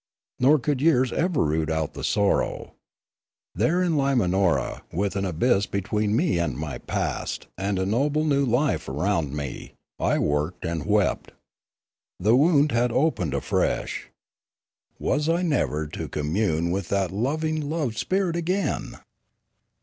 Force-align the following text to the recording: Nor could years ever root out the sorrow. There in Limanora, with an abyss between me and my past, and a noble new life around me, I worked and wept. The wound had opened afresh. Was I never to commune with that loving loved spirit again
Nor 0.39 0.57
could 0.57 0.81
years 0.81 1.13
ever 1.13 1.43
root 1.45 1.69
out 1.69 1.93
the 1.93 2.03
sorrow. 2.03 2.73
There 3.53 3.83
in 3.83 3.91
Limanora, 3.93 4.81
with 4.91 5.15
an 5.15 5.25
abyss 5.25 5.67
between 5.67 6.15
me 6.15 6.39
and 6.39 6.57
my 6.57 6.79
past, 6.79 7.45
and 7.55 7.77
a 7.77 7.85
noble 7.85 8.23
new 8.23 8.43
life 8.43 8.89
around 8.89 9.35
me, 9.37 9.73
I 9.99 10.17
worked 10.17 10.65
and 10.65 10.87
wept. 10.87 11.33
The 12.19 12.35
wound 12.35 12.71
had 12.71 12.91
opened 12.91 13.35
afresh. 13.35 14.09
Was 14.97 15.29
I 15.29 15.43
never 15.43 15.85
to 15.89 16.09
commune 16.09 16.71
with 16.71 16.89
that 16.89 17.11
loving 17.11 17.61
loved 17.69 17.99
spirit 17.99 18.35
again 18.35 18.95